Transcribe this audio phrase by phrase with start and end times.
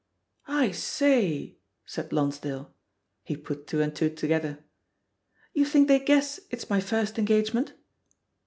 [0.47, 2.73] "I sayT said Lonsdale.
[3.23, 4.63] He put two and two together.
[5.53, 7.73] "You think they guess it's my fibrst engagement?"